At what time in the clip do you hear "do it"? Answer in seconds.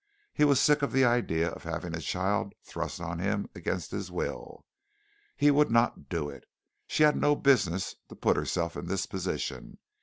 6.09-6.45